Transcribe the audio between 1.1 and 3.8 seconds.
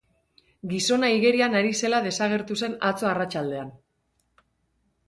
igerian ari zela desagertu zen atzo arratsaldean.